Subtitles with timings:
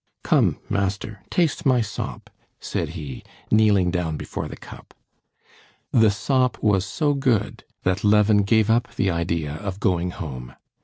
[0.23, 4.95] "Come, master, taste my sop," said he, kneeling down before the cup.
[5.91, 10.55] The sop was so good that Levin gave up the idea of going home.